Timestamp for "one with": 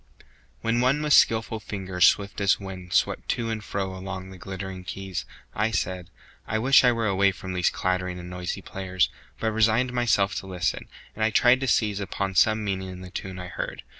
0.81-1.13